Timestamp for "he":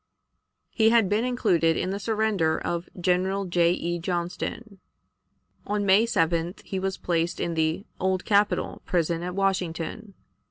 0.71-0.89, 6.63-6.79